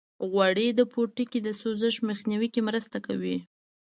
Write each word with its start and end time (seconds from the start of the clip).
غوړې 0.29 0.67
د 0.75 0.81
پوټکي 0.91 1.39
د 1.43 1.49
سوزش 1.61 1.95
مخنیوي 2.09 2.47
کې 2.53 2.61
مرسته 2.69 2.97
کوي. 3.07 3.37